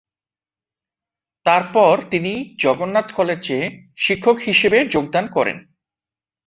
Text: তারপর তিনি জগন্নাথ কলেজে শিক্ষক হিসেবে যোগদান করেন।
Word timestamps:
তারপর 1.45 1.93
তিনি 2.11 2.33
জগন্নাথ 2.59 3.07
কলেজে 3.13 3.59
শিক্ষক 3.97 4.37
হিসেবে 4.39 4.77
যোগদান 4.85 5.25
করেন। 5.27 5.57